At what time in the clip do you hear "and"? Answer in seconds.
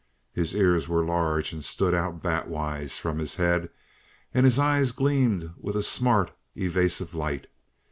1.53-1.63, 4.33-4.45